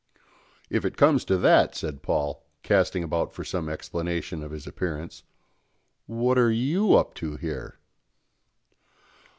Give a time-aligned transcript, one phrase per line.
[0.67, 5.21] "If it comes to that," said Paul, casting about for some explanation of his appearance,
[6.07, 7.77] "what are you up to here?"